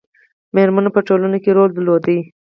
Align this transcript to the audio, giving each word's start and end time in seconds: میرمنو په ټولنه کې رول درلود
میرمنو 0.55 0.89
په 0.95 1.01
ټولنه 1.07 1.37
کې 1.43 1.51
رول 1.57 1.69
درلود 1.73 2.05